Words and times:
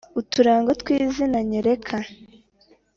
uturango 0.19 0.69
twi 0.81 0.85
kinyazina 0.95 1.39
nyereka 1.49 1.95